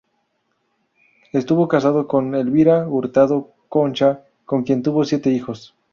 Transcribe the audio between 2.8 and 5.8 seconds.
Hurtado Concha, con quien tuvo siete hijos.